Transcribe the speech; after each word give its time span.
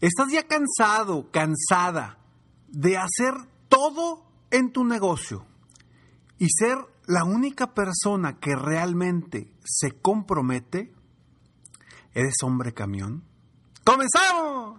¿Estás 0.00 0.30
ya 0.30 0.46
cansado, 0.46 1.28
cansada 1.32 2.18
de 2.68 2.96
hacer 2.96 3.34
todo 3.68 4.24
en 4.52 4.72
tu 4.72 4.84
negocio 4.84 5.44
y 6.38 6.46
ser 6.50 6.78
la 7.06 7.24
única 7.24 7.74
persona 7.74 8.38
que 8.38 8.54
realmente 8.54 9.52
se 9.64 10.00
compromete? 10.00 10.94
¿Eres 12.14 12.34
hombre 12.44 12.72
camión? 12.72 13.24
¡Comenzamos! 13.82 14.78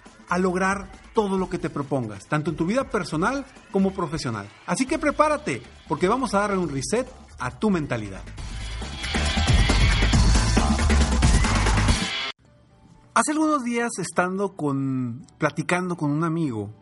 a 0.31 0.37
lograr 0.37 0.89
todo 1.13 1.37
lo 1.37 1.49
que 1.49 1.57
te 1.57 1.69
propongas, 1.69 2.25
tanto 2.25 2.51
en 2.51 2.55
tu 2.55 2.65
vida 2.65 2.89
personal 2.89 3.45
como 3.69 3.91
profesional. 3.91 4.49
Así 4.65 4.85
que 4.85 4.97
prepárate, 4.97 5.61
porque 5.89 6.07
vamos 6.07 6.33
a 6.33 6.39
darle 6.39 6.57
un 6.57 6.69
reset 6.69 7.05
a 7.37 7.59
tu 7.59 7.69
mentalidad. 7.69 8.21
Hace 13.13 13.31
algunos 13.33 13.65
días, 13.65 13.89
estando 13.99 14.55
con, 14.55 15.27
platicando 15.37 15.97
con 15.97 16.11
un 16.11 16.23
amigo, 16.23 16.73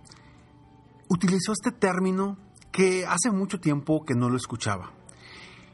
utilizó 1.08 1.54
este 1.54 1.72
término 1.72 2.38
que 2.72 3.08
hace 3.08 3.32
mucho 3.32 3.60
tiempo 3.60 4.06
que 4.06 4.14
no 4.14 4.30
lo 4.30 4.38
escuchaba. 4.38 4.92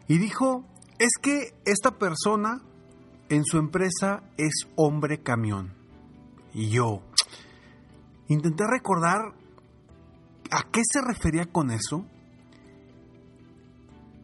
Y 0.08 0.18
dijo, 0.18 0.64
es 0.98 1.12
que 1.22 1.54
esta 1.66 1.98
persona 1.98 2.62
en 3.28 3.44
su 3.44 3.58
empresa 3.58 4.24
es 4.38 4.66
hombre 4.78 5.22
camión. 5.22 5.74
Y 6.54 6.70
yo, 6.70 7.02
Intenté 8.28 8.64
recordar 8.68 9.34
a 10.52 10.64
qué 10.72 10.82
se 10.84 11.02
refería 11.02 11.46
con 11.46 11.72
eso 11.72 12.06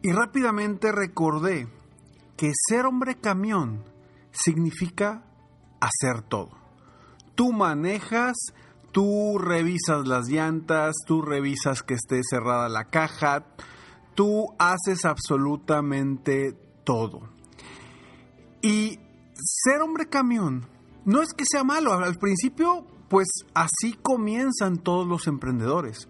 y 0.02 0.10
rápidamente 0.10 0.90
recordé 0.90 1.68
que 2.36 2.50
ser 2.68 2.86
hombre 2.86 3.16
camión 3.20 3.84
significa 4.32 5.22
hacer 5.80 6.22
todo. 6.22 6.50
Tú 7.36 7.52
manejas, 7.52 8.34
tú 8.90 9.38
revisas 9.38 10.06
las 10.06 10.28
llantas, 10.28 10.96
tú 11.06 11.22
revisas 11.22 11.82
que 11.82 11.94
esté 11.94 12.20
cerrada 12.28 12.68
la 12.68 12.86
caja, 12.86 13.46
tú 14.14 14.48
haces 14.58 15.04
absolutamente 15.04 16.52
todo. 16.84 17.28
Y 18.60 18.98
ser 19.34 19.82
hombre 19.82 20.06
camión 20.08 20.66
no 21.04 21.22
es 21.22 21.32
que 21.32 21.44
sea 21.48 21.62
malo, 21.62 21.92
al 21.92 22.16
principio 22.16 22.86
pues 23.12 23.28
así 23.52 23.92
comienzan 24.00 24.78
todos 24.78 25.06
los 25.06 25.26
emprendedores. 25.26 26.08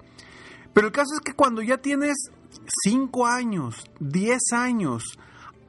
Pero 0.72 0.86
el 0.86 0.92
caso 0.92 1.14
es 1.14 1.20
que 1.20 1.34
cuando 1.34 1.60
ya 1.60 1.78
tienes 1.78 2.30
5 2.84 3.26
años, 3.26 3.90
10 3.98 4.40
años 4.52 5.18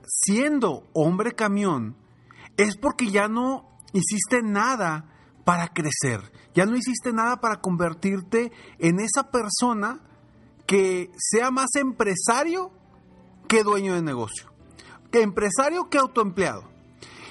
siendo 0.05 0.87
hombre 0.93 1.31
camión, 1.31 1.95
es 2.55 2.77
porque 2.77 3.09
ya 3.09 3.27
no 3.29 3.67
hiciste 3.93 4.43
nada 4.43 5.09
para 5.43 5.69
crecer, 5.69 6.31
ya 6.53 6.67
no 6.67 6.75
hiciste 6.75 7.11
nada 7.13 7.41
para 7.41 7.61
convertirte 7.61 8.51
en 8.77 8.99
esa 8.99 9.31
persona 9.31 10.01
que 10.67 11.09
sea 11.17 11.49
más 11.49 11.73
empresario 11.73 12.69
que 13.47 13.63
dueño 13.63 13.95
de 13.95 14.03
negocio, 14.03 14.53
que 15.11 15.23
empresario 15.23 15.89
que 15.89 15.97
autoempleado. 15.97 16.72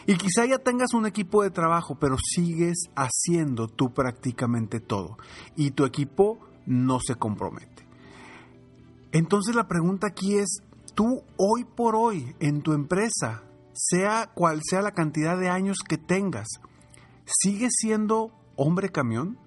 Y 0.07 0.17
quizá 0.17 0.45
ya 0.47 0.59
tengas 0.59 0.95
un 0.95 1.07
equipo 1.07 1.43
de 1.43 1.51
trabajo, 1.51 1.97
pero 1.99 2.17
sigues 2.19 2.91
haciendo 2.97 3.69
tú 3.69 3.93
prácticamente 3.93 4.81
todo. 4.81 5.17
Y 5.57 5.73
tu 5.73 5.85
equipo 5.85 6.41
no 6.67 6.99
se 7.01 7.15
compromete. 7.15 7.87
Entonces 9.13 9.55
la 9.55 9.69
pregunta 9.69 10.09
aquí 10.09 10.37
es, 10.37 10.63
tú 10.95 11.23
hoy 11.37 11.65
por 11.65 11.95
hoy 11.95 12.35
en 12.41 12.63
tu 12.63 12.73
empresa, 12.73 13.43
sea 13.75 14.31
cual 14.35 14.61
sea 14.69 14.83
la 14.83 14.93
cantidad 14.93 15.39
de 15.39 15.49
años 15.49 15.79
que 15.87 15.99
tengas, 15.99 16.49
¿sigues 17.27 17.73
siendo 17.79 18.33
hombre 18.57 18.91
camión? 18.91 19.39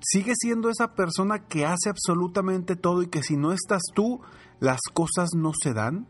¿Sigues 0.00 0.36
siendo 0.40 0.70
esa 0.70 0.94
persona 0.94 1.46
que 1.46 1.66
hace 1.66 1.90
absolutamente 1.90 2.76
todo 2.76 3.02
y 3.02 3.08
que 3.08 3.22
si 3.22 3.36
no 3.36 3.52
estás 3.52 3.82
tú, 3.94 4.20
las 4.60 4.80
cosas 4.92 5.30
no 5.36 5.52
se 5.60 5.74
dan? 5.74 6.06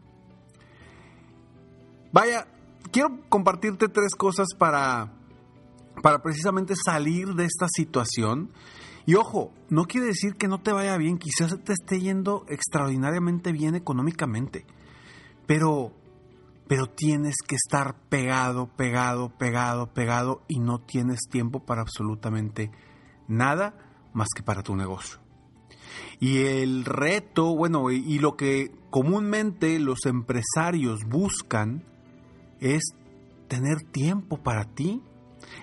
Vaya, 2.13 2.47
quiero 2.91 3.21
compartirte 3.29 3.89
tres 3.89 4.15
cosas 4.15 4.49
para, 4.59 5.13
para 6.03 6.23
precisamente 6.23 6.75
salir 6.77 7.35
de 7.35 7.45
esta 7.45 7.67
situación. 7.69 8.51
Y 9.07 9.17
ojo, 9.17 9.53
no 9.69 9.85
quiere 9.85 10.07
decir 10.07 10.37
que 10.37 10.49
no 10.49 10.63
te 10.63 10.73
vaya 10.73 10.97
bien, 10.97 11.19
quizás 11.19 11.59
te 11.63 11.73
esté 11.73 12.01
yendo 12.01 12.47
extraordinariamente 12.49 13.53
bien 13.53 13.75
económicamente, 13.75 14.65
pero, 15.47 15.93
pero 16.67 16.87
tienes 16.87 17.35
que 17.47 17.57
estar 17.57 17.97
pegado, 18.09 18.67
pegado, 18.67 19.29
pegado, 19.37 19.93
pegado 19.93 20.43
y 20.49 20.59
no 20.59 20.81
tienes 20.81 21.21
tiempo 21.31 21.61
para 21.61 21.83
absolutamente 21.83 22.71
nada 23.29 23.75
más 24.15 24.29
que 24.35 24.43
para 24.43 24.63
tu 24.63 24.75
negocio. 24.75 25.19
Y 26.19 26.39
el 26.45 26.87
reto, 26.87 27.55
bueno, 27.55 27.91
y 27.91 28.19
lo 28.19 28.37
que 28.37 28.73
comúnmente 28.89 29.79
los 29.81 30.07
empresarios 30.07 31.05
buscan 31.05 31.85
es 32.61 32.83
tener 33.49 33.83
tiempo 33.83 34.39
para 34.43 34.65
ti, 34.65 35.03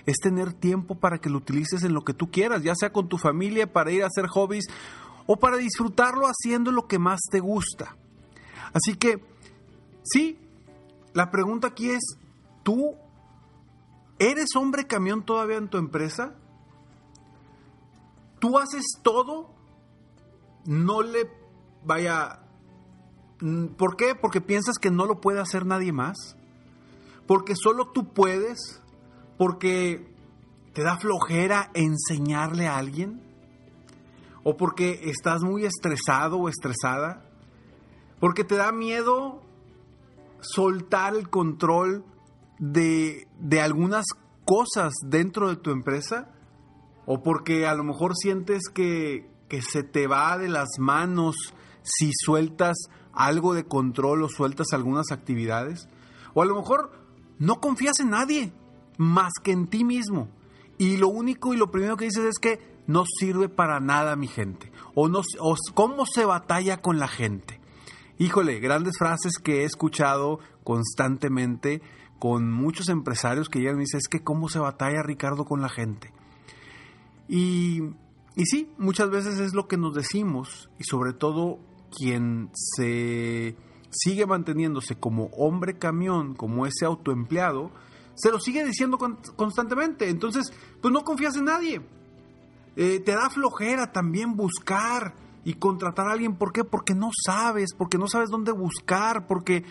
es 0.05 0.17
tener 0.17 0.53
tiempo 0.53 0.95
para 0.95 1.19
que 1.19 1.29
lo 1.29 1.37
utilices 1.37 1.83
en 1.83 1.93
lo 1.93 2.03
que 2.03 2.13
tú 2.13 2.31
quieras, 2.31 2.63
ya 2.63 2.75
sea 2.75 2.91
con 2.91 3.09
tu 3.09 3.17
familia, 3.17 3.71
para 3.71 3.91
ir 3.91 4.03
a 4.03 4.07
hacer 4.07 4.27
hobbies 4.27 4.65
o 5.27 5.37
para 5.37 5.57
disfrutarlo 5.57 6.25
haciendo 6.25 6.71
lo 6.71 6.87
que 6.87 6.99
más 6.99 7.19
te 7.29 7.39
gusta. 7.39 7.95
Así 8.73 8.95
que, 8.95 9.23
sí, 10.03 10.39
la 11.13 11.31
pregunta 11.31 11.67
aquí 11.67 11.89
es, 11.89 12.17
¿tú 12.63 12.95
eres 14.19 14.55
hombre 14.55 14.87
camión 14.87 15.23
todavía 15.23 15.57
en 15.57 15.69
tu 15.69 15.77
empresa? 15.77 16.35
¿Tú 18.39 18.57
haces 18.57 18.85
todo? 19.01 19.53
No 20.65 21.01
le 21.01 21.29
vaya... 21.83 22.39
¿Por 23.77 23.95
qué? 23.97 24.13
Porque 24.13 24.39
piensas 24.39 24.77
que 24.77 24.91
no 24.91 25.05
lo 25.05 25.19
puede 25.19 25.39
hacer 25.39 25.65
nadie 25.65 25.91
más 25.91 26.37
porque 27.31 27.55
solo 27.55 27.85
tú 27.93 28.11
puedes, 28.11 28.81
porque 29.37 30.05
te 30.73 30.83
da 30.83 30.97
flojera 30.97 31.71
enseñarle 31.73 32.67
a 32.67 32.75
alguien, 32.75 33.21
o 34.43 34.57
porque 34.57 34.99
estás 35.05 35.41
muy 35.41 35.63
estresado 35.63 36.37
o 36.37 36.49
estresada, 36.49 37.23
porque 38.19 38.43
te 38.43 38.57
da 38.57 38.73
miedo 38.73 39.41
soltar 40.41 41.15
el 41.15 41.29
control 41.29 42.03
de, 42.59 43.29
de 43.39 43.61
algunas 43.61 44.07
cosas 44.43 44.91
dentro 45.05 45.47
de 45.47 45.55
tu 45.55 45.71
empresa, 45.71 46.27
o 47.05 47.23
porque 47.23 47.65
a 47.65 47.75
lo 47.75 47.85
mejor 47.85 48.17
sientes 48.17 48.63
que, 48.67 49.29
que 49.47 49.61
se 49.61 49.83
te 49.83 50.05
va 50.05 50.37
de 50.37 50.49
las 50.49 50.67
manos 50.79 51.37
si 51.81 52.11
sueltas 52.13 52.75
algo 53.13 53.53
de 53.53 53.63
control 53.63 54.21
o 54.23 54.27
sueltas 54.27 54.73
algunas 54.73 55.13
actividades, 55.13 55.87
o 56.33 56.41
a 56.41 56.45
lo 56.45 56.57
mejor 56.57 57.00
no 57.41 57.59
confías 57.59 57.99
en 57.99 58.11
nadie 58.11 58.53
más 58.99 59.31
que 59.43 59.51
en 59.51 59.65
ti 59.65 59.83
mismo. 59.83 60.29
Y 60.77 60.97
lo 60.97 61.07
único 61.07 61.53
y 61.53 61.57
lo 61.57 61.71
primero 61.71 61.97
que 61.97 62.05
dices 62.05 62.23
es 62.25 62.37
que 62.39 62.59
no 62.85 63.03
sirve 63.19 63.49
para 63.49 63.79
nada 63.79 64.15
mi 64.15 64.27
gente. 64.27 64.71
O, 64.93 65.09
no, 65.09 65.21
cómo 65.73 66.05
se 66.05 66.23
batalla 66.23 66.81
con 66.81 66.99
la 66.99 67.07
gente. 67.07 67.59
Híjole, 68.19 68.59
grandes 68.59 68.99
frases 68.99 69.39
que 69.43 69.61
he 69.61 69.63
escuchado 69.63 70.39
constantemente 70.63 71.81
con 72.19 72.51
muchos 72.51 72.89
empresarios 72.89 73.49
que 73.49 73.59
llegan 73.59 73.77
y 73.77 73.85
dicen, 73.85 73.97
es 73.97 74.07
que 74.07 74.23
cómo 74.23 74.47
se 74.47 74.59
batalla 74.59 75.01
Ricardo 75.01 75.43
con 75.43 75.61
la 75.61 75.69
gente. 75.69 76.13
Y, 77.27 77.81
y 78.35 78.45
sí, 78.45 78.69
muchas 78.77 79.09
veces 79.09 79.39
es 79.39 79.55
lo 79.55 79.67
que 79.67 79.77
nos 79.77 79.95
decimos 79.95 80.69
y 80.77 80.83
sobre 80.83 81.13
todo 81.13 81.57
quien 81.89 82.51
se 82.53 83.55
sigue 83.91 84.25
manteniéndose 84.25 84.95
como 84.95 85.25
hombre 85.37 85.77
camión, 85.77 86.33
como 86.33 86.65
ese 86.65 86.85
autoempleado, 86.85 87.71
se 88.15 88.31
lo 88.31 88.39
sigue 88.39 88.63
diciendo 88.65 88.97
constantemente. 89.35 90.09
Entonces, 90.09 90.51
pues 90.81 90.93
no 90.93 91.03
confías 91.03 91.35
en 91.35 91.45
nadie. 91.45 91.81
Eh, 92.75 92.99
te 92.99 93.11
da 93.13 93.29
flojera 93.29 93.91
también 93.91 94.35
buscar 94.35 95.13
y 95.43 95.55
contratar 95.55 96.07
a 96.07 96.11
alguien. 96.13 96.35
¿Por 96.35 96.53
qué? 96.53 96.63
Porque 96.63 96.93
no 96.93 97.09
sabes, 97.25 97.73
porque 97.77 97.97
no 97.97 98.07
sabes 98.07 98.29
dónde 98.29 98.51
buscar, 98.51 99.27
porque 99.27 99.65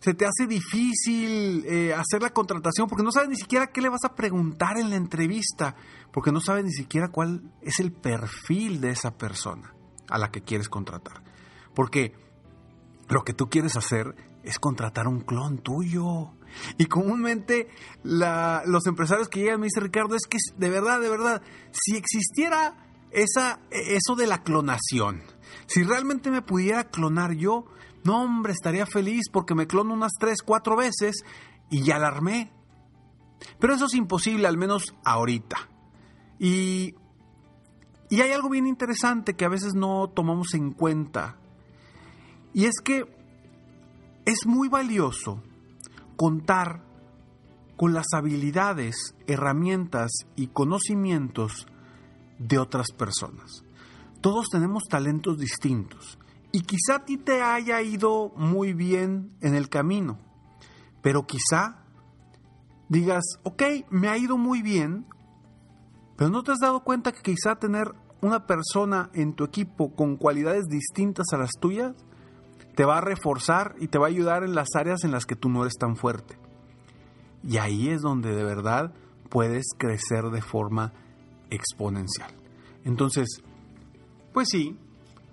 se 0.00 0.14
te 0.14 0.26
hace 0.26 0.46
difícil 0.46 1.64
eh, 1.66 1.92
hacer 1.92 2.22
la 2.22 2.30
contratación, 2.30 2.88
porque 2.88 3.02
no 3.02 3.12
sabes 3.12 3.28
ni 3.28 3.36
siquiera 3.36 3.68
qué 3.68 3.82
le 3.82 3.88
vas 3.88 4.04
a 4.04 4.14
preguntar 4.14 4.78
en 4.78 4.90
la 4.90 4.96
entrevista, 4.96 5.74
porque 6.12 6.32
no 6.32 6.40
sabes 6.40 6.64
ni 6.64 6.72
siquiera 6.72 7.08
cuál 7.08 7.42
es 7.62 7.80
el 7.80 7.92
perfil 7.92 8.80
de 8.80 8.90
esa 8.90 9.16
persona 9.16 9.74
a 10.08 10.18
la 10.18 10.30
que 10.30 10.42
quieres 10.42 10.68
contratar. 10.68 11.22
Porque 11.74 12.14
lo 13.08 13.24
que 13.24 13.32
tú 13.32 13.48
quieres 13.48 13.76
hacer 13.76 14.14
es 14.42 14.58
contratar 14.58 15.08
un 15.08 15.20
clon 15.20 15.58
tuyo. 15.58 16.32
Y 16.78 16.86
comúnmente 16.86 17.68
los 18.02 18.86
empresarios 18.86 19.28
que 19.28 19.40
llegan 19.40 19.60
me 19.60 19.66
dicen, 19.66 19.84
Ricardo, 19.84 20.14
es 20.14 20.26
que 20.28 20.38
de 20.56 20.70
verdad, 20.70 21.00
de 21.00 21.08
verdad, 21.08 21.42
si 21.72 21.96
existiera 21.96 22.76
esa, 23.10 23.60
eso 23.70 24.16
de 24.16 24.26
la 24.26 24.42
clonación, 24.42 25.22
si 25.66 25.82
realmente 25.82 26.30
me 26.30 26.42
pudiera 26.42 26.84
clonar 26.84 27.32
yo, 27.32 27.66
no 28.04 28.22
hombre, 28.22 28.52
estaría 28.52 28.86
feliz 28.86 29.28
porque 29.30 29.54
me 29.54 29.66
clono 29.66 29.92
unas 29.92 30.12
tres, 30.18 30.42
cuatro 30.42 30.76
veces 30.76 31.24
y 31.70 31.82
ya 31.82 31.98
la 31.98 32.08
armé. 32.08 32.52
Pero 33.60 33.74
eso 33.74 33.86
es 33.86 33.94
imposible, 33.94 34.46
al 34.46 34.56
menos 34.56 34.94
ahorita. 35.04 35.68
Y, 36.38 36.94
y 38.08 38.20
hay 38.20 38.32
algo 38.32 38.48
bien 38.48 38.66
interesante 38.66 39.34
que 39.34 39.44
a 39.44 39.48
veces 39.50 39.74
no 39.74 40.08
tomamos 40.08 40.54
en 40.54 40.72
cuenta. 40.72 41.38
Y 42.52 42.64
es 42.64 42.80
que 42.82 43.04
es 44.24 44.46
muy 44.46 44.68
valioso 44.68 45.42
contar 46.16 46.82
con 47.76 47.94
las 47.94 48.06
habilidades, 48.12 49.14
herramientas 49.26 50.10
y 50.34 50.48
conocimientos 50.48 51.66
de 52.38 52.58
otras 52.58 52.90
personas. 52.90 53.62
Todos 54.20 54.48
tenemos 54.50 54.84
talentos 54.88 55.38
distintos 55.38 56.18
y 56.50 56.62
quizá 56.62 56.96
a 56.96 57.04
ti 57.04 57.18
te 57.18 57.40
haya 57.40 57.80
ido 57.82 58.32
muy 58.36 58.72
bien 58.72 59.30
en 59.40 59.54
el 59.54 59.68
camino, 59.68 60.18
pero 61.02 61.26
quizá 61.26 61.84
digas, 62.88 63.24
ok, 63.44 63.62
me 63.90 64.08
ha 64.08 64.18
ido 64.18 64.36
muy 64.36 64.60
bien, 64.60 65.06
pero 66.16 66.30
no 66.30 66.42
te 66.42 66.52
has 66.52 66.58
dado 66.58 66.82
cuenta 66.82 67.12
que 67.12 67.22
quizá 67.22 67.56
tener 67.56 67.94
una 68.20 68.46
persona 68.46 69.10
en 69.14 69.34
tu 69.34 69.44
equipo 69.44 69.94
con 69.94 70.16
cualidades 70.16 70.64
distintas 70.66 71.26
a 71.32 71.38
las 71.38 71.52
tuyas 71.60 71.94
te 72.78 72.84
va 72.84 72.98
a 72.98 73.00
reforzar 73.00 73.74
y 73.80 73.88
te 73.88 73.98
va 73.98 74.06
a 74.06 74.08
ayudar 74.08 74.44
en 74.44 74.54
las 74.54 74.68
áreas 74.76 75.02
en 75.02 75.10
las 75.10 75.26
que 75.26 75.34
tú 75.34 75.48
no 75.48 75.62
eres 75.62 75.74
tan 75.80 75.96
fuerte. 75.96 76.38
Y 77.42 77.56
ahí 77.56 77.88
es 77.88 78.02
donde 78.02 78.32
de 78.32 78.44
verdad 78.44 78.94
puedes 79.28 79.66
crecer 79.76 80.26
de 80.26 80.40
forma 80.42 80.92
exponencial. 81.50 82.30
Entonces, 82.84 83.42
pues 84.32 84.46
sí, 84.52 84.78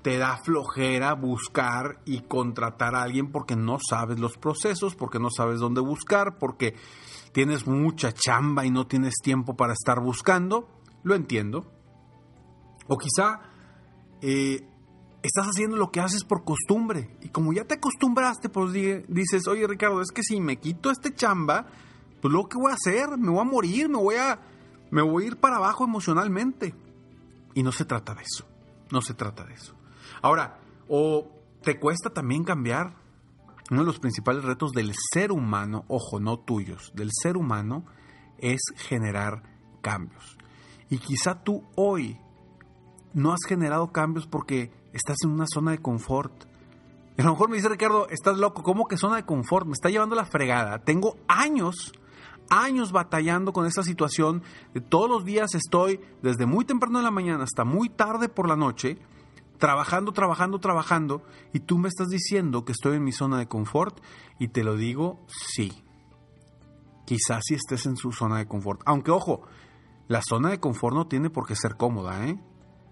te 0.01 0.17
da 0.17 0.37
flojera 0.37 1.13
buscar 1.13 1.99
y 2.03 2.21
contratar 2.21 2.95
a 2.95 3.03
alguien 3.03 3.31
porque 3.31 3.55
no 3.55 3.77
sabes 3.77 4.17
los 4.17 4.39
procesos, 4.39 4.95
porque 4.95 5.19
no 5.19 5.29
sabes 5.29 5.59
dónde 5.59 5.81
buscar, 5.81 6.39
porque 6.39 6.73
tienes 7.31 7.67
mucha 7.67 8.11
chamba 8.11 8.65
y 8.65 8.71
no 8.71 8.87
tienes 8.87 9.13
tiempo 9.21 9.55
para 9.55 9.73
estar 9.73 9.99
buscando. 9.99 10.67
Lo 11.03 11.13
entiendo. 11.13 11.71
O 12.87 12.97
quizá 12.97 13.41
eh, 14.23 14.67
estás 15.25 15.47
haciendo 15.47 15.77
lo 15.77 15.91
que 15.91 15.99
haces 15.99 16.23
por 16.23 16.43
costumbre. 16.43 17.17
Y 17.21 17.29
como 17.29 17.53
ya 17.53 17.65
te 17.65 17.75
acostumbraste, 17.75 18.49
pues 18.49 18.73
dices, 18.73 19.47
oye 19.47 19.67
Ricardo, 19.67 20.01
es 20.01 20.11
que 20.11 20.23
si 20.23 20.39
me 20.39 20.57
quito 20.57 20.91
este 20.91 21.13
chamba, 21.13 21.65
pues 22.21 22.33
lo 22.33 22.47
que 22.47 22.57
voy 22.57 22.71
a 22.71 22.75
hacer, 22.75 23.17
me 23.17 23.29
voy 23.29 23.39
a 23.39 23.43
morir, 23.43 23.89
me 23.89 23.97
voy 23.97 24.15
a, 24.15 24.39
me 24.91 25.01
voy 25.01 25.23
a 25.23 25.27
ir 25.27 25.37
para 25.37 25.57
abajo 25.57 25.83
emocionalmente. 25.83 26.73
Y 27.53 27.63
no 27.63 27.71
se 27.71 27.85
trata 27.85 28.13
de 28.13 28.23
eso. 28.23 28.45
No 28.91 29.01
se 29.01 29.13
trata 29.13 29.43
de 29.45 29.53
eso. 29.53 29.73
Ahora, 30.21 30.59
o 30.87 31.27
te 31.61 31.79
cuesta 31.79 32.11
también 32.11 32.43
cambiar. 32.43 33.03
Uno 33.71 33.81
de 33.81 33.87
los 33.87 33.99
principales 33.99 34.43
retos 34.43 34.73
del 34.73 34.93
ser 35.11 35.31
humano, 35.31 35.85
ojo, 35.87 36.19
no 36.19 36.37
tuyos, 36.37 36.91
del 36.93 37.09
ser 37.11 37.35
humano, 37.35 37.83
es 38.37 38.61
generar 38.75 39.41
cambios. 39.81 40.37
Y 40.89 40.99
quizá 40.99 41.43
tú 41.43 41.63
hoy 41.75 42.19
no 43.13 43.31
has 43.33 43.39
generado 43.47 43.91
cambios 43.91 44.27
porque 44.27 44.71
estás 44.95 45.17
en 45.23 45.31
una 45.31 45.45
zona 45.45 45.71
de 45.71 45.79
confort. 45.79 46.45
a 47.17 47.23
lo 47.23 47.31
mejor 47.31 47.49
me 47.49 47.57
dice 47.57 47.67
Ricardo, 47.69 48.07
estás 48.09 48.37
loco, 48.37 48.63
¿cómo 48.63 48.87
que 48.87 48.97
zona 48.97 49.17
de 49.17 49.25
confort? 49.25 49.67
Me 49.67 49.73
está 49.73 49.89
llevando 49.89 50.15
la 50.15 50.25
fregada. 50.25 50.79
Tengo 50.79 51.17
años, 51.27 51.91
años 52.49 52.93
batallando 52.93 53.51
con 53.51 53.65
esta 53.65 53.83
situación. 53.83 54.41
Todos 54.87 55.09
los 55.09 55.25
días 55.25 55.53
estoy 55.53 55.99
desde 56.23 56.45
muy 56.45 56.63
temprano 56.63 56.99
en 56.99 57.03
la 57.03 57.11
mañana 57.11 57.43
hasta 57.43 57.65
muy 57.65 57.89
tarde 57.89 58.29
por 58.29 58.47
la 58.47 58.55
noche, 58.55 58.97
trabajando, 59.57 60.13
trabajando, 60.13 60.59
trabajando. 60.59 61.23
Y 61.51 61.59
tú 61.59 61.77
me 61.77 61.89
estás 61.89 62.07
diciendo 62.07 62.63
que 62.63 62.71
estoy 62.71 62.95
en 62.95 63.03
mi 63.03 63.11
zona 63.11 63.37
de 63.37 63.47
confort 63.47 63.99
y 64.39 64.47
te 64.47 64.63
lo 64.63 64.77
digo, 64.77 65.25
sí. 65.27 65.83
Quizás 67.05 67.43
si 67.45 67.55
estés 67.55 67.85
en 67.85 67.97
su 67.97 68.13
zona 68.13 68.37
de 68.37 68.47
confort. 68.47 68.81
Aunque 68.85 69.11
ojo, 69.11 69.41
la 70.07 70.21
zona 70.21 70.51
de 70.51 70.61
confort 70.61 70.95
no 70.95 71.07
tiene 71.07 71.29
por 71.29 71.45
qué 71.45 71.55
ser 71.55 71.75
cómoda, 71.75 72.25
¿eh? 72.25 72.39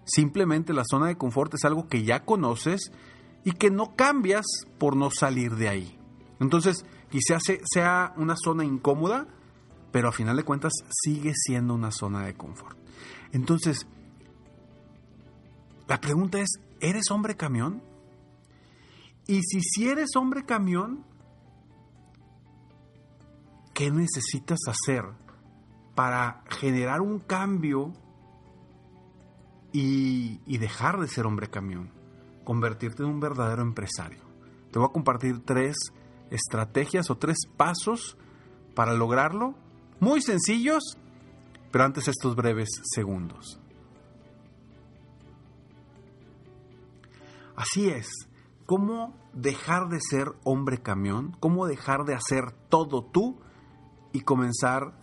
Simplemente 0.04 0.72
la 0.72 0.84
zona 0.84 1.06
de 1.06 1.16
confort 1.16 1.54
es 1.54 1.64
algo 1.64 1.88
que 1.88 2.04
ya 2.04 2.24
conoces 2.24 2.92
y 3.44 3.52
que 3.52 3.70
no 3.70 3.94
cambias 3.96 4.44
por 4.78 4.96
no 4.96 5.10
salir 5.10 5.56
de 5.56 5.68
ahí. 5.68 5.98
Entonces, 6.40 6.84
quizás 7.10 7.42
sea 7.64 8.12
una 8.16 8.36
zona 8.36 8.64
incómoda, 8.64 9.26
pero 9.92 10.08
a 10.08 10.12
final 10.12 10.36
de 10.36 10.42
cuentas 10.42 10.72
sigue 10.90 11.32
siendo 11.34 11.74
una 11.74 11.90
zona 11.90 12.26
de 12.26 12.34
confort. 12.34 12.76
Entonces, 13.32 13.86
la 15.86 16.00
pregunta 16.00 16.40
es, 16.40 16.58
¿eres 16.80 17.10
hombre 17.10 17.36
camión? 17.36 17.82
Y 19.26 19.40
si 19.42 19.88
eres 19.88 20.16
hombre 20.16 20.44
camión, 20.44 21.04
¿qué 23.72 23.90
necesitas 23.90 24.58
hacer 24.68 25.04
para 25.94 26.42
generar 26.48 27.00
un 27.00 27.20
cambio 27.20 27.92
y, 29.76 30.56
dejar 30.58 31.00
de 31.00 31.08
ser 31.08 31.26
hombre 31.26 31.48
camión, 31.48 31.90
convertirte 32.44 33.02
en 33.02 33.08
un 33.08 33.18
verdadero 33.18 33.62
empresario. 33.62 34.22
Te 34.70 34.78
voy 34.78 34.86
a 34.88 34.92
compartir 34.92 35.44
tres 35.44 35.74
estrategias 36.30 37.10
o 37.10 37.16
tres 37.16 37.38
pasos 37.56 38.16
para 38.76 38.94
lograrlo, 38.94 39.56
muy 39.98 40.22
sencillos, 40.22 40.96
pero 41.72 41.84
antes 41.84 42.06
estos 42.06 42.36
breves 42.36 42.68
segundos. 42.94 43.58
Así 47.56 47.88
es, 47.88 48.08
¿cómo 48.66 49.18
dejar 49.32 49.88
de 49.88 49.98
ser 50.00 50.28
hombre 50.44 50.82
camión? 50.82 51.36
¿Cómo 51.40 51.66
dejar 51.66 52.04
de 52.04 52.14
hacer 52.14 52.52
todo 52.68 53.04
tú 53.04 53.40
y 54.12 54.20
comenzar 54.20 54.96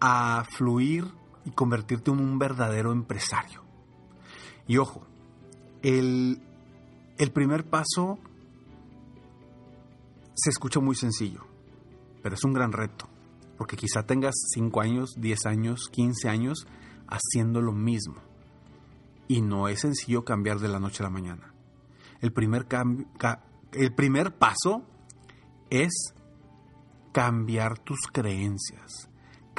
a 0.00 0.44
fluir 0.56 1.19
convertirte 1.54 2.10
en 2.10 2.20
un 2.20 2.38
verdadero 2.38 2.92
empresario. 2.92 3.62
Y 4.66 4.78
ojo, 4.78 5.06
el, 5.82 6.40
el 7.18 7.32
primer 7.32 7.68
paso 7.68 8.18
se 10.34 10.50
escucha 10.50 10.80
muy 10.80 10.94
sencillo, 10.94 11.44
pero 12.22 12.34
es 12.34 12.44
un 12.44 12.52
gran 12.52 12.72
reto, 12.72 13.08
porque 13.58 13.76
quizá 13.76 14.04
tengas 14.04 14.34
5 14.54 14.80
años, 14.80 15.14
10 15.18 15.46
años, 15.46 15.88
15 15.90 16.28
años 16.28 16.66
haciendo 17.08 17.60
lo 17.60 17.72
mismo. 17.72 18.16
Y 19.28 19.42
no 19.42 19.68
es 19.68 19.80
sencillo 19.80 20.24
cambiar 20.24 20.58
de 20.60 20.68
la 20.68 20.80
noche 20.80 21.02
a 21.02 21.06
la 21.06 21.10
mañana. 21.10 21.52
El 22.20 22.32
primer, 22.32 22.66
cambio, 22.66 23.06
el 23.72 23.94
primer 23.94 24.36
paso 24.36 24.82
es 25.68 26.14
cambiar 27.12 27.78
tus 27.78 28.00
creencias 28.12 29.09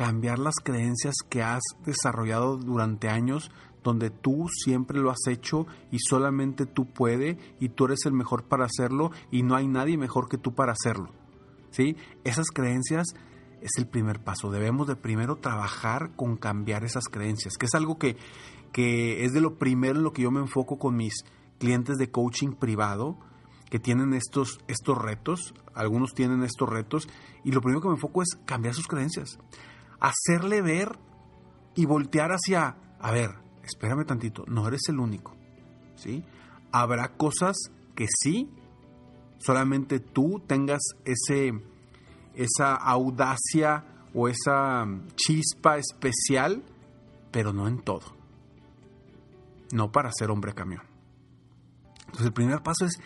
cambiar 0.01 0.39
las 0.39 0.55
creencias 0.55 1.13
que 1.29 1.43
has 1.43 1.61
desarrollado 1.85 2.57
durante 2.57 3.07
años 3.07 3.51
donde 3.83 4.09
tú 4.09 4.47
siempre 4.49 4.99
lo 4.99 5.11
has 5.11 5.27
hecho 5.29 5.67
y 5.91 5.99
solamente 5.99 6.65
tú 6.65 6.87
puedes 6.87 7.37
y 7.59 7.69
tú 7.69 7.85
eres 7.85 7.99
el 8.05 8.13
mejor 8.13 8.45
para 8.45 8.65
hacerlo 8.65 9.11
y 9.29 9.43
no 9.43 9.55
hay 9.55 9.67
nadie 9.67 9.99
mejor 9.99 10.27
que 10.27 10.39
tú 10.39 10.55
para 10.55 10.71
hacerlo. 10.71 11.11
¿Sí? 11.69 11.97
Esas 12.23 12.47
creencias 12.47 13.09
es 13.61 13.69
el 13.77 13.85
primer 13.85 14.23
paso. 14.23 14.49
Debemos 14.49 14.87
de 14.87 14.95
primero 14.95 15.35
trabajar 15.35 16.15
con 16.15 16.35
cambiar 16.35 16.83
esas 16.83 17.03
creencias, 17.03 17.53
que 17.59 17.67
es 17.67 17.75
algo 17.75 17.99
que, 17.99 18.17
que 18.71 19.23
es 19.23 19.33
de 19.33 19.41
lo 19.41 19.59
primero 19.59 19.99
en 19.99 20.03
lo 20.03 20.13
que 20.13 20.23
yo 20.23 20.31
me 20.31 20.39
enfoco 20.39 20.79
con 20.79 20.95
mis 20.95 21.13
clientes 21.59 21.99
de 21.99 22.09
coaching 22.09 22.53
privado 22.53 23.19
que 23.69 23.77
tienen 23.77 24.15
estos, 24.15 24.61
estos 24.67 24.97
retos, 24.97 25.53
algunos 25.75 26.15
tienen 26.15 26.41
estos 26.41 26.67
retos, 26.67 27.07
y 27.43 27.51
lo 27.51 27.61
primero 27.61 27.81
que 27.81 27.87
me 27.87 27.93
enfoco 27.93 28.23
es 28.23 28.29
cambiar 28.45 28.73
sus 28.73 28.87
creencias 28.87 29.37
hacerle 30.01 30.61
ver 30.61 30.97
y 31.75 31.85
voltear 31.85 32.31
hacia, 32.31 32.75
a 32.99 33.11
ver, 33.11 33.29
espérame 33.63 34.05
tantito, 34.05 34.43
no 34.47 34.67
eres 34.67 34.81
el 34.89 34.99
único, 34.99 35.37
¿sí? 35.95 36.25
Habrá 36.73 37.15
cosas 37.15 37.55
que 37.95 38.07
sí, 38.09 38.49
solamente 39.37 39.99
tú 39.99 40.41
tengas 40.45 40.81
ese, 41.05 41.53
esa 42.33 42.75
audacia 42.75 43.85
o 44.13 44.27
esa 44.27 44.85
chispa 45.15 45.77
especial, 45.77 46.63
pero 47.31 47.53
no 47.53 47.67
en 47.67 47.81
todo. 47.81 48.15
No 49.71 49.91
para 49.91 50.11
ser 50.11 50.31
hombre 50.31 50.53
camión. 50.53 50.81
Entonces 51.99 52.25
el 52.25 52.33
primer 52.33 52.61
paso 52.61 52.85
es 52.85 52.99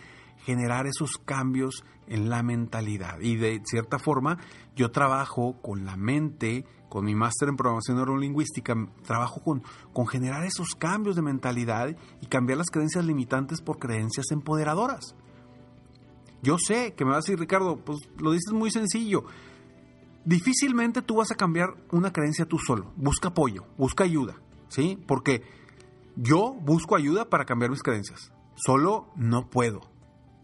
generar 0.44 0.86
esos 0.86 1.18
cambios 1.18 1.84
en 2.08 2.28
la 2.28 2.42
mentalidad. 2.42 3.20
Y 3.20 3.36
de 3.36 3.60
cierta 3.64 3.98
forma, 3.98 4.38
yo 4.74 4.90
trabajo 4.90 5.60
con 5.62 5.84
la 5.84 5.96
mente, 5.96 6.64
con 6.96 7.04
mi 7.04 7.14
máster 7.14 7.50
en 7.50 7.56
programación 7.56 7.98
neurolingüística, 7.98 8.74
trabajo 9.04 9.42
con, 9.42 9.62
con 9.92 10.06
generar 10.06 10.46
esos 10.46 10.68
cambios 10.78 11.14
de 11.14 11.20
mentalidad 11.20 11.94
y 12.22 12.26
cambiar 12.26 12.56
las 12.56 12.70
creencias 12.70 13.04
limitantes 13.04 13.60
por 13.60 13.78
creencias 13.78 14.30
empoderadoras. 14.30 15.14
Yo 16.42 16.56
sé 16.56 16.94
que 16.94 17.04
me 17.04 17.10
vas 17.10 17.18
a 17.18 17.20
decir, 17.26 17.38
Ricardo, 17.38 17.84
pues 17.84 17.98
lo 18.16 18.32
dices 18.32 18.50
muy 18.54 18.70
sencillo. 18.70 19.24
Difícilmente 20.24 21.02
tú 21.02 21.16
vas 21.16 21.30
a 21.30 21.34
cambiar 21.34 21.74
una 21.92 22.14
creencia 22.14 22.46
tú 22.46 22.58
solo. 22.58 22.94
Busca 22.96 23.28
apoyo, 23.28 23.66
busca 23.76 24.04
ayuda, 24.04 24.40
¿sí? 24.68 24.98
Porque 25.06 25.42
yo 26.16 26.54
busco 26.54 26.96
ayuda 26.96 27.28
para 27.28 27.44
cambiar 27.44 27.72
mis 27.72 27.82
creencias. 27.82 28.32
Solo 28.54 29.08
no 29.16 29.50
puedo, 29.50 29.82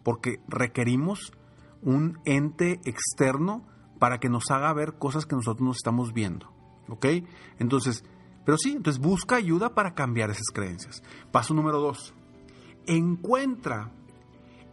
porque 0.04 0.42
requerimos 0.48 1.32
un 1.80 2.18
ente 2.26 2.78
externo 2.84 3.71
para 4.02 4.18
que 4.18 4.28
nos 4.28 4.50
haga 4.50 4.72
ver 4.72 4.94
cosas 4.94 5.26
que 5.26 5.36
nosotros 5.36 5.64
no 5.64 5.70
estamos 5.70 6.12
viendo. 6.12 6.52
¿Ok? 6.88 7.06
Entonces, 7.60 8.04
pero 8.44 8.58
sí, 8.58 8.72
entonces 8.72 9.00
busca 9.00 9.36
ayuda 9.36 9.76
para 9.76 9.94
cambiar 9.94 10.28
esas 10.28 10.48
creencias. 10.52 11.04
Paso 11.30 11.54
número 11.54 11.78
dos. 11.78 12.12
Encuentra 12.86 13.92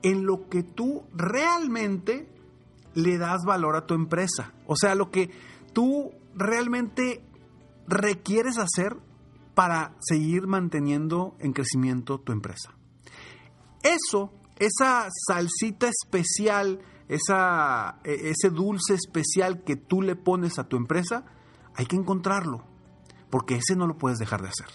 en 0.01 0.25
lo 0.25 0.49
que 0.49 0.63
tú 0.63 1.03
realmente 1.13 2.27
le 2.95 3.19
das 3.19 3.41
valor 3.45 3.75
a 3.75 3.85
tu 3.85 3.93
empresa. 3.93 4.55
O 4.65 4.75
sea, 4.75 4.95
lo 4.95 5.11
que 5.11 5.29
tú 5.73 6.09
realmente 6.33 7.23
requieres 7.87 8.57
hacer 8.57 8.97
para 9.53 9.93
seguir 9.99 10.47
manteniendo 10.47 11.35
en 11.37 11.53
crecimiento 11.53 12.19
tu 12.19 12.31
empresa. 12.31 12.73
Eso, 13.83 14.33
esa 14.57 15.07
salsita 15.27 15.87
especial 15.87 16.79
esa, 17.09 17.99
e, 18.03 18.29
ese 18.29 18.49
dulce 18.51 18.93
especial 18.93 19.63
que 19.63 19.75
tú 19.75 20.01
le 20.01 20.15
pones 20.15 20.59
a 20.59 20.69
tu 20.69 20.77
empresa, 20.77 21.25
hay 21.75 21.85
que 21.85 21.97
encontrarlo, 21.97 22.63
porque 23.29 23.55
ese 23.55 23.75
no 23.75 23.87
lo 23.87 23.97
puedes 23.97 24.19
dejar 24.19 24.41
de 24.41 24.49
hacer. 24.49 24.67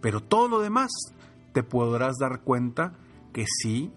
Pero 0.00 0.20
todo 0.20 0.48
lo 0.48 0.60
demás 0.60 0.90
te 1.52 1.62
podrás 1.62 2.14
dar 2.18 2.40
cuenta 2.42 2.94
que 3.32 3.44
sí, 3.46 3.92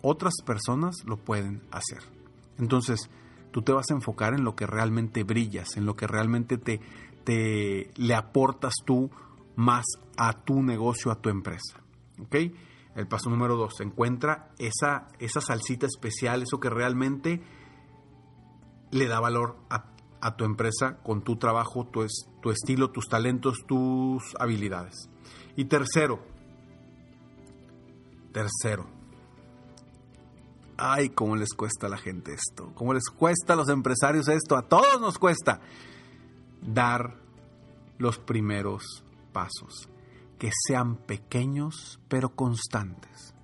otras 0.00 0.34
personas 0.44 0.96
lo 1.04 1.16
pueden 1.16 1.62
hacer. 1.70 2.02
Entonces, 2.58 3.10
tú 3.50 3.62
te 3.62 3.72
vas 3.72 3.90
a 3.90 3.94
enfocar 3.94 4.34
en 4.34 4.44
lo 4.44 4.54
que 4.54 4.66
realmente 4.66 5.24
brillas, 5.24 5.76
en 5.76 5.86
lo 5.86 5.96
que 5.96 6.06
realmente 6.06 6.56
te, 6.56 6.80
te 7.24 7.90
le 7.96 8.14
aportas 8.14 8.74
tú 8.84 9.10
más 9.56 9.84
a 10.16 10.44
tu 10.44 10.62
negocio, 10.62 11.10
a 11.10 11.20
tu 11.20 11.30
empresa. 11.30 11.80
¿Ok? 12.20 12.36
El 12.96 13.06
paso 13.06 13.28
número 13.28 13.56
dos, 13.56 13.78
encuentra 13.80 14.48
esa, 14.58 15.08
esa 15.18 15.42
salsita 15.42 15.86
especial, 15.86 16.42
eso 16.42 16.58
que 16.58 16.70
realmente 16.70 17.42
le 18.90 19.06
da 19.06 19.20
valor 19.20 19.58
a, 19.68 19.92
tu 20.36 20.44
empresa 20.44 20.96
con 21.04 21.22
tu 21.22 21.36
trabajo, 21.36 21.86
tu, 21.86 22.04
tu 22.40 22.50
estilo, 22.50 22.90
tus 22.90 23.06
talentos, 23.06 23.58
tus 23.66 24.34
habilidades. 24.40 25.10
Y 25.56 25.66
tercero, 25.66 26.20
tercero, 28.32 28.86
ay, 30.78 31.10
cómo 31.10 31.36
les 31.36 31.52
cuesta 31.52 31.86
a 31.86 31.90
la 31.90 31.98
gente 31.98 32.32
esto, 32.32 32.72
cómo 32.74 32.94
les 32.94 33.10
cuesta 33.10 33.52
a 33.52 33.56
los 33.56 33.68
empresarios 33.68 34.26
esto, 34.28 34.56
a 34.56 34.62
todos 34.62 35.00
nos 35.02 35.18
cuesta 35.18 35.60
dar 36.62 37.20
los 37.98 38.18
primeros 38.18 39.04
pasos 39.32 39.90
que 40.38 40.50
sean 40.66 40.96
pequeños 40.96 42.00
pero 42.08 42.34
constantes. 42.34 43.34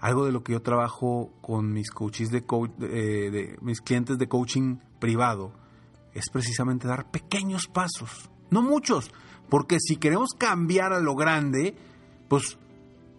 Algo 0.00 0.24
de 0.24 0.32
lo 0.32 0.44
que 0.44 0.52
yo 0.52 0.62
trabajo 0.62 1.32
con 1.40 1.72
mis 1.72 1.90
coaches 1.90 2.30
de, 2.30 2.44
eh, 2.80 3.30
de 3.30 3.58
mis 3.60 3.80
clientes 3.80 4.16
de 4.16 4.28
coaching 4.28 4.76
privado 5.00 5.52
es 6.14 6.30
precisamente 6.30 6.86
dar 6.86 7.10
pequeños 7.10 7.66
pasos, 7.66 8.30
no 8.50 8.62
muchos, 8.62 9.10
porque 9.48 9.78
si 9.80 9.96
queremos 9.96 10.30
cambiar 10.36 10.92
a 10.92 11.00
lo 11.00 11.14
grande, 11.14 11.76
pues 12.28 12.58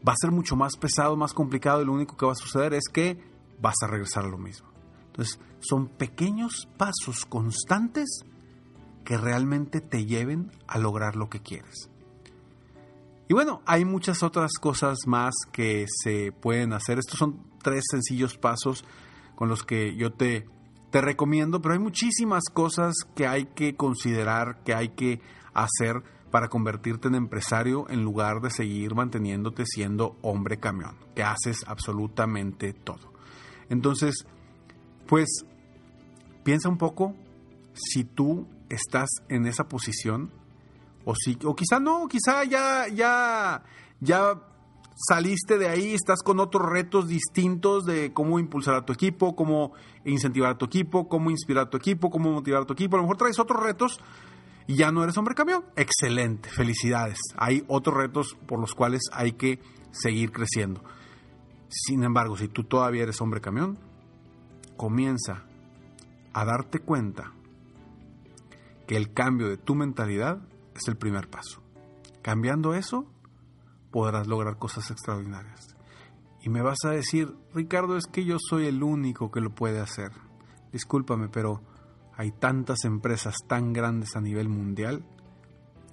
va 0.07 0.13
a 0.13 0.19
ser 0.19 0.31
mucho 0.31 0.55
más 0.55 0.77
pesado, 0.77 1.15
más 1.15 1.33
complicado 1.33 1.81
y 1.81 1.85
lo 1.85 1.93
único 1.93 2.15
que 2.15 2.25
va 2.25 2.31
a 2.31 2.35
suceder 2.35 2.73
es 2.73 2.85
que 2.91 3.19
vas 3.61 3.75
a 3.83 3.87
regresar 3.87 4.25
a 4.25 4.29
lo 4.29 4.37
mismo. 4.37 4.69
Entonces, 5.07 5.39
son 5.59 5.87
pequeños 5.87 6.67
pasos 6.77 7.25
constantes 7.25 8.23
que 9.03 9.17
realmente 9.17 9.81
te 9.81 10.05
lleven 10.05 10.51
a 10.67 10.77
lograr 10.77 11.15
lo 11.15 11.29
que 11.29 11.41
quieres. 11.41 11.89
Y 13.29 13.33
bueno, 13.36 13.62
hay 13.67 13.86
muchas 13.86 14.24
otras 14.24 14.53
cosas 14.59 14.98
más 15.05 15.36
que 15.51 15.86
se 15.88 16.31
pueden 16.31 16.74
hacer. 16.74 16.98
Estos 16.98 17.19
son 17.19 17.45
tres 17.62 17.83
sencillos 17.91 18.39
pasos 18.39 18.83
con 19.36 19.50
los 19.50 19.63
que 19.63 19.95
yo 19.95 20.12
te, 20.12 20.48
te 20.89 21.00
recomiendo, 21.00 21.62
pero 21.62 21.74
hay 21.74 21.79
muchísimas 21.79 22.45
cosas 22.51 22.95
que 23.15 23.27
hay 23.27 23.45
que 23.45 23.75
considerar, 23.75 24.63
que 24.63 24.74
hay 24.74 24.89
que 24.89 25.21
hacer 25.53 26.01
para 26.31 26.48
convertirte 26.48 27.07
en 27.07 27.13
empresario 27.13 27.88
en 27.91 28.03
lugar 28.03 28.41
de 28.41 28.50
seguir 28.50 28.95
manteniéndote 28.95 29.63
siendo 29.67 30.17
hombre 30.24 30.57
camión, 30.57 30.95
que 31.13 31.21
haces 31.21 31.63
absolutamente 31.67 32.74
todo. 32.74 33.13
Entonces, 33.69 34.25
pues 35.07 35.45
piensa 36.43 36.67
un 36.67 36.79
poco 36.79 37.13
si 37.75 38.03
tú 38.03 38.48
estás 38.69 39.09
en 39.27 39.45
esa 39.45 39.67
posición 39.67 40.31
o, 41.05 41.15
si, 41.15 41.37
o 41.43 41.55
quizá 41.55 41.79
no, 41.79 42.07
quizá 42.07 42.43
ya, 42.43 42.87
ya, 42.87 43.63
ya 43.99 44.41
saliste 44.95 45.57
de 45.57 45.69
ahí, 45.69 45.93
estás 45.93 46.21
con 46.23 46.39
otros 46.39 46.69
retos 46.69 47.07
distintos 47.07 47.85
de 47.85 48.13
cómo 48.13 48.39
impulsar 48.39 48.75
a 48.75 48.85
tu 48.85 48.91
equipo, 48.91 49.35
cómo 49.35 49.71
incentivar 50.03 50.51
a 50.51 50.57
tu 50.57 50.65
equipo, 50.65 51.07
cómo 51.07 51.31
inspirar 51.31 51.67
a 51.67 51.69
tu 51.69 51.77
equipo, 51.77 52.09
cómo 52.09 52.31
motivar 52.31 52.63
a 52.63 52.65
tu 52.65 52.73
equipo. 52.73 52.95
A 52.95 52.99
lo 52.99 53.03
mejor 53.03 53.17
traes 53.17 53.39
otros 53.39 53.63
retos 53.63 53.99
y 54.67 54.75
ya 54.75 54.91
no 54.91 55.03
eres 55.03 55.17
hombre 55.17 55.35
camión. 55.35 55.63
Excelente, 55.75 56.49
felicidades. 56.49 57.19
Hay 57.37 57.63
otros 57.67 57.95
retos 57.95 58.37
por 58.45 58.59
los 58.59 58.75
cuales 58.75 59.03
hay 59.13 59.33
que 59.33 59.59
seguir 59.91 60.31
creciendo. 60.31 60.83
Sin 61.69 62.03
embargo, 62.03 62.35
si 62.35 62.47
tú 62.49 62.65
todavía 62.65 63.03
eres 63.03 63.21
hombre 63.21 63.41
camión, 63.41 63.79
comienza 64.75 65.43
a 66.33 66.45
darte 66.45 66.79
cuenta 66.79 67.31
que 68.85 68.97
el 68.97 69.13
cambio 69.13 69.47
de 69.47 69.57
tu 69.57 69.75
mentalidad 69.75 70.41
es 70.79 70.88
el 70.88 70.98
primer 70.98 71.29
paso. 71.29 71.62
Cambiando 72.21 72.74
eso, 72.74 73.05
podrás 73.91 74.27
lograr 74.27 74.57
cosas 74.57 74.89
extraordinarias. 74.91 75.75
Y 76.41 76.50
me 76.50 76.62
vas 76.62 76.79
a 76.86 76.91
decir, 76.91 77.36
Ricardo, 77.53 77.98
es 77.98 78.05
que 78.05 78.24
yo 78.24 78.38
soy 78.39 78.65
el 78.67 78.81
único 78.81 79.31
que 79.31 79.41
lo 79.41 79.53
puede 79.53 79.79
hacer. 79.79 80.12
Discúlpame, 80.71 81.27
pero 81.29 81.62
hay 82.15 82.31
tantas 82.31 82.86
empresas 82.86 83.36
tan 83.48 83.74
grandes 83.74 84.15
a 84.15 84.21
nivel 84.21 84.50
mundial 84.50 85.03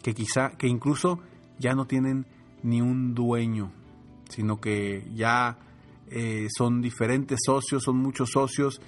que 0.03 0.15
quizá, 0.15 0.51
que 0.51 0.69
incluso 0.69 1.21
ya 1.59 1.75
no 1.75 1.87
tienen 1.87 2.27
ni 2.63 2.81
un 2.81 3.15
dueño, 3.15 3.73
sino 4.29 4.61
que 4.61 5.09
ya 5.15 5.59
eh, 6.09 6.47
son 6.57 6.81
diferentes 6.81 7.41
socios, 7.45 7.83
son 7.83 7.97
muchos 7.97 8.31
socios 8.31 8.81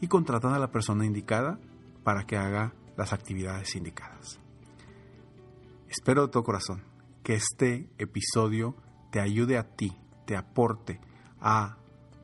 y 0.00 0.08
contratan 0.08 0.52
a 0.52 0.58
la 0.58 0.70
persona 0.70 1.06
indicada 1.06 1.58
para 2.04 2.24
que 2.24 2.36
haga 2.36 2.74
las 2.96 3.12
actividades 3.12 3.74
indicadas. 3.76 4.40
Espero 5.98 6.26
de 6.26 6.28
todo 6.28 6.44
corazón 6.44 6.82
que 7.22 7.34
este 7.34 7.88
episodio 7.96 8.76
te 9.10 9.18
ayude 9.18 9.56
a 9.56 9.62
ti, 9.62 9.96
te 10.26 10.36
aporte 10.36 11.00
a, 11.40 11.78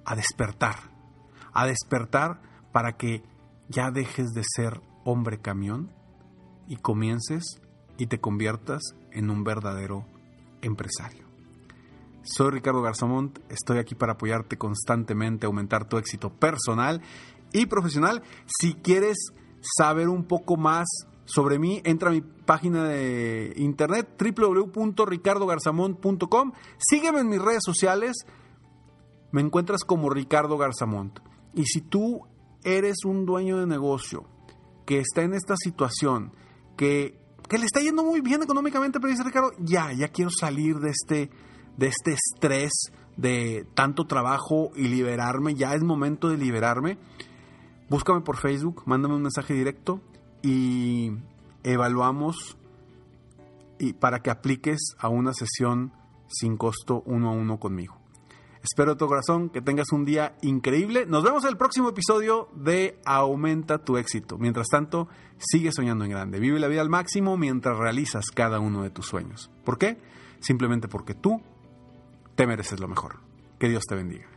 a 0.04 0.14
despertar, 0.14 0.76
a 1.54 1.66
despertar 1.66 2.42
para 2.70 2.98
que 2.98 3.22
ya 3.68 3.90
dejes 3.90 4.34
de 4.34 4.42
ser 4.44 4.82
hombre 5.04 5.40
camión 5.40 5.90
y 6.68 6.76
comiences 6.76 7.62
y 7.96 8.08
te 8.08 8.20
conviertas 8.20 8.82
en 9.10 9.30
un 9.30 9.42
verdadero 9.42 10.04
empresario. 10.60 11.26
Soy 12.24 12.50
Ricardo 12.50 12.82
Garzamont, 12.82 13.38
estoy 13.50 13.78
aquí 13.78 13.94
para 13.94 14.12
apoyarte 14.12 14.58
constantemente, 14.58 15.46
aumentar 15.46 15.88
tu 15.88 15.96
éxito 15.96 16.28
personal 16.28 17.00
y 17.54 17.64
profesional. 17.64 18.22
Si 18.46 18.74
quieres 18.74 19.16
saber 19.62 20.10
un 20.10 20.24
poco 20.24 20.58
más 20.58 20.86
sobre 21.24 21.58
mí, 21.58 21.80
entra 21.84 22.10
a 22.10 22.12
mi 22.12 22.20
página 22.20 22.84
de 22.84 23.54
internet 23.56 24.10
www.ricardogarzamont.com. 24.18 26.52
Sígueme 26.78 27.20
en 27.20 27.28
mis 27.28 27.40
redes 27.40 27.62
sociales. 27.64 28.26
Me 29.30 29.40
encuentras 29.40 29.84
como 29.84 30.10
Ricardo 30.10 30.58
Garzamont. 30.58 31.20
Y 31.54 31.66
si 31.66 31.80
tú 31.80 32.26
eres 32.64 33.04
un 33.04 33.24
dueño 33.24 33.58
de 33.58 33.66
negocio 33.66 34.24
que 34.84 34.98
está 34.98 35.22
en 35.22 35.34
esta 35.34 35.54
situación, 35.56 36.32
que, 36.76 37.20
que 37.48 37.58
le 37.58 37.66
está 37.66 37.78
yendo 37.80 38.02
muy 38.04 38.20
bien 38.20 38.42
económicamente, 38.42 38.98
pero 39.00 39.10
dice 39.10 39.22
Ricardo, 39.22 39.52
ya, 39.58 39.92
ya 39.92 40.08
quiero 40.08 40.30
salir 40.30 40.80
de 40.80 40.90
este, 40.90 41.30
de 41.76 41.86
este 41.86 42.12
estrés 42.12 42.72
de 43.16 43.66
tanto 43.74 44.06
trabajo 44.06 44.72
y 44.74 44.88
liberarme, 44.88 45.54
ya 45.54 45.74
es 45.74 45.82
momento 45.82 46.28
de 46.28 46.36
liberarme. 46.36 46.98
Búscame 47.88 48.20
por 48.22 48.38
Facebook, 48.38 48.82
mándame 48.86 49.14
un 49.14 49.22
mensaje 49.22 49.54
directo 49.54 50.00
y 50.42 51.12
evaluamos 51.62 52.56
y 53.78 53.94
para 53.94 54.20
que 54.20 54.30
apliques 54.30 54.94
a 54.98 55.08
una 55.08 55.32
sesión 55.32 55.92
sin 56.28 56.56
costo 56.56 57.02
uno 57.06 57.30
a 57.30 57.32
uno 57.32 57.58
conmigo. 57.58 58.02
Espero 58.62 58.92
de 58.92 58.96
todo 58.96 59.08
corazón 59.08 59.50
que 59.50 59.60
tengas 59.60 59.90
un 59.90 60.04
día 60.04 60.36
increíble. 60.40 61.04
Nos 61.04 61.24
vemos 61.24 61.42
en 61.42 61.50
el 61.50 61.56
próximo 61.56 61.88
episodio 61.88 62.48
de 62.54 63.00
Aumenta 63.04 63.78
tu 63.78 63.96
éxito. 63.96 64.38
Mientras 64.38 64.68
tanto, 64.68 65.08
sigue 65.36 65.72
soñando 65.72 66.04
en 66.04 66.12
grande. 66.12 66.38
Vive 66.38 66.60
la 66.60 66.68
vida 66.68 66.80
al 66.80 66.88
máximo 66.88 67.36
mientras 67.36 67.76
realizas 67.76 68.26
cada 68.32 68.60
uno 68.60 68.84
de 68.84 68.90
tus 68.90 69.06
sueños. 69.06 69.50
¿Por 69.64 69.78
qué? 69.78 69.98
Simplemente 70.38 70.86
porque 70.86 71.14
tú 71.14 71.42
te 72.36 72.46
mereces 72.46 72.78
lo 72.78 72.86
mejor. 72.86 73.16
Que 73.58 73.68
Dios 73.68 73.82
te 73.88 73.96
bendiga. 73.96 74.28